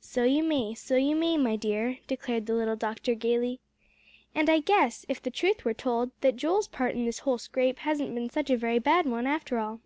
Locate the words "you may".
0.24-0.74, 0.96-1.36